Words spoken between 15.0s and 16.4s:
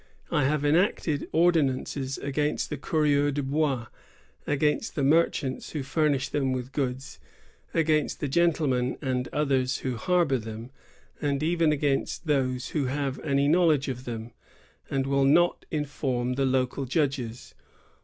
will not inform